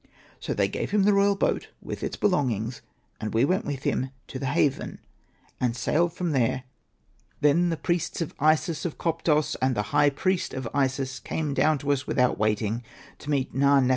So 0.39 0.55
they 0.55 0.67
gave 0.67 0.89
him 0.89 1.03
the 1.03 1.13
royal 1.13 1.35
boat 1.35 1.67
with 1.79 2.01
its 2.01 2.15
belongings, 2.15 2.81
and 3.19 3.35
we 3.35 3.45
went 3.45 3.65
with 3.65 3.83
him 3.83 4.09
to 4.29 4.39
the 4.39 4.47
haven, 4.47 4.97
and 5.59 5.75
sailed 5.77 6.13
from 6.13 6.31
there 6.31 6.63
up 6.63 6.63
to 6.63 6.65
Koptos." 6.65 7.39
Then 7.41 7.69
the 7.69 7.77
priests 7.77 8.19
of 8.19 8.33
I 8.39 8.55
sis 8.55 8.83
of 8.83 8.97
Koptos, 8.97 9.55
and 9.61 9.75
the 9.75 9.83
high 9.93 10.09
priest 10.09 10.55
of 10.55 10.67
Isis, 10.73 11.19
came 11.19 11.53
down 11.53 11.77
to 11.77 11.91
us 11.91 12.07
without 12.07 12.39
waiting, 12.39 12.81
to 13.19 13.29
meet 13.29 13.53
Na. 13.53 13.79